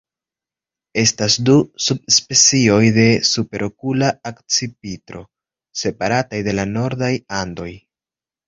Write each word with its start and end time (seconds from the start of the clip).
Estas 1.01 1.35
du 1.49 1.57
subspecioj 1.87 2.79
de 2.97 3.05
Superokula 3.33 4.09
akcipitro, 4.31 5.23
separataj 5.83 6.41
de 6.49 6.57
la 6.63 6.67
nordaj 6.75 7.13
Andoj. 7.43 7.71